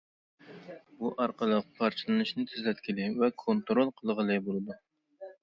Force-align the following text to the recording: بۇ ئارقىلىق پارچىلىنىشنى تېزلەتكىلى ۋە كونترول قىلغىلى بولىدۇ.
بۇ 1.01 1.11
ئارقىلىق 1.25 1.67
پارچىلىنىشنى 1.81 2.47
تېزلەتكىلى 2.55 3.07
ۋە 3.21 3.31
كونترول 3.45 3.93
قىلغىلى 4.01 4.41
بولىدۇ. 4.51 4.81